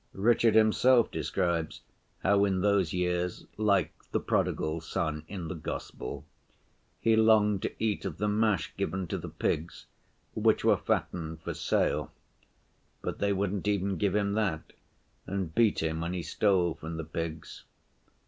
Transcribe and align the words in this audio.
Richard 0.15 0.55
himself 0.55 1.11
describes 1.11 1.81
how 2.23 2.43
in 2.43 2.61
those 2.61 2.91
years, 2.91 3.45
like 3.55 3.91
the 4.11 4.19
Prodigal 4.19 4.81
Son 4.81 5.23
in 5.27 5.47
the 5.47 5.53
Gospel, 5.53 6.25
he 6.99 7.15
longed 7.15 7.61
to 7.61 7.71
eat 7.77 8.03
of 8.03 8.17
the 8.17 8.27
mash 8.27 8.75
given 8.77 9.05
to 9.05 9.19
the 9.19 9.29
pigs, 9.29 9.85
which 10.33 10.65
were 10.65 10.75
fattened 10.77 11.39
for 11.43 11.53
sale. 11.53 12.11
But 13.03 13.19
they 13.19 13.31
wouldn't 13.31 13.67
even 13.67 13.97
give 13.97 14.15
him 14.15 14.33
that, 14.33 14.73
and 15.27 15.53
beat 15.53 15.83
him 15.83 16.01
when 16.01 16.13
he 16.13 16.23
stole 16.23 16.73
from 16.73 16.97
the 16.97 17.03
pigs. 17.05 17.63